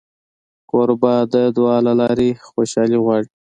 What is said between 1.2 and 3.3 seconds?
د دعا له لارې خوشالي غواړي.